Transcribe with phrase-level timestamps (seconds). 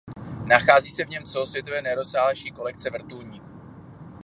[0.45, 3.47] Nachází se v něm celosvětově nejrozsáhlejší kolekce vrtulníků.